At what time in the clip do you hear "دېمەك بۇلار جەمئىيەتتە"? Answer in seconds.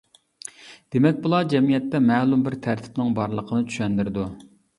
0.95-2.01